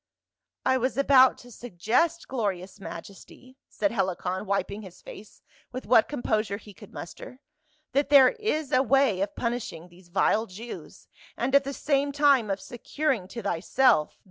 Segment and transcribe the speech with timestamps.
[0.65, 6.57] "I was about to suggest, glorious majesty," said Helicon wiping his face with what composure
[6.57, 7.39] he could muster,"
[7.93, 12.49] that there is a way of punishing these vile Jews and at the same time
[12.49, 14.19] of securing to thyself the 158 PAUL.